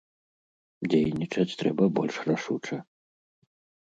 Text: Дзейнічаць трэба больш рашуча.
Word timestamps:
Дзейнічаць 0.93 1.57
трэба 1.59 1.83
больш 1.99 2.15
рашуча. 2.31 2.77